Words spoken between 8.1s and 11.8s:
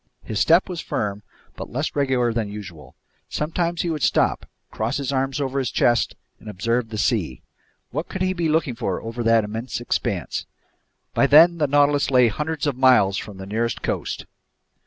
he be looking for over that immense expanse? By then the